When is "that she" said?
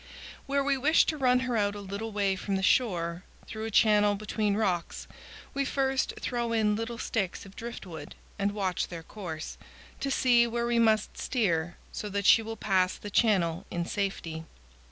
12.09-12.41